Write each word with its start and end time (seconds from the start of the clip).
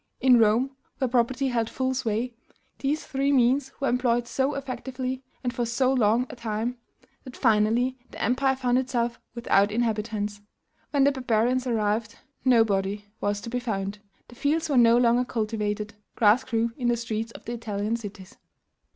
In 0.19 0.39
Rome 0.39 0.71
(where 0.97 1.07
property 1.07 1.49
held 1.49 1.69
full 1.69 1.93
sway), 1.93 2.33
these 2.79 3.05
three 3.05 3.31
means 3.31 3.71
were 3.79 3.87
employed 3.87 4.27
so 4.27 4.55
effectively, 4.55 5.21
and 5.43 5.53
for 5.53 5.63
so 5.63 5.93
long 5.93 6.25
a 6.31 6.35
time, 6.35 6.79
that 7.23 7.37
finally 7.37 7.99
the 8.09 8.19
empire 8.19 8.55
found 8.55 8.79
itself 8.79 9.19
without 9.35 9.71
inhabitants. 9.71 10.41
When 10.89 11.03
the 11.03 11.11
barbarians 11.11 11.67
arrived, 11.67 12.15
nobody 12.43 13.05
was 13.19 13.41
to 13.41 13.51
be 13.51 13.59
found; 13.59 13.99
the 14.27 14.33
fields 14.33 14.71
were 14.71 14.75
no 14.75 14.97
longer 14.97 15.23
cultivated; 15.23 15.93
grass 16.15 16.43
grew 16.45 16.71
in 16.77 16.87
the 16.87 16.97
streets 16.97 17.31
of 17.33 17.45
the 17.45 17.53
Italian 17.53 17.95
cities. 17.95 18.37